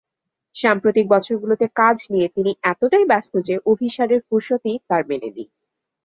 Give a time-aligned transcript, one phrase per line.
[0.55, 5.43] সাম্প্রতিক বছরগুলোতে কাজ নিয়ে তিনি এতটাই ব্যস্ত যে, অভিসারের ফুরসতই তাঁর মেলেনি।